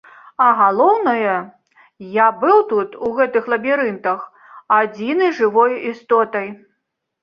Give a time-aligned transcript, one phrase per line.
[0.43, 1.35] А галоўнае,
[2.17, 4.19] я быў тут, у гэтых лабірынтах,
[4.83, 6.47] адзінай жывой істотай.